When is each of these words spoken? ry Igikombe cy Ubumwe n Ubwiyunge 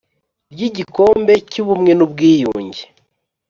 ry 0.53 0.61
Igikombe 0.69 1.33
cy 1.51 1.57
Ubumwe 1.63 1.91
n 1.95 1.99
Ubwiyunge 2.05 2.83